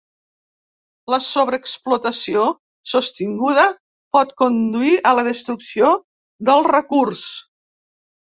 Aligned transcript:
La 1.13 1.17
sobreexplotació 1.25 2.45
sostinguda 2.93 3.67
pot 4.17 4.33
conduir 4.43 4.95
a 5.11 5.13
la 5.21 5.27
destrucció 5.29 5.93
del 6.51 6.67
recurs. 6.71 7.29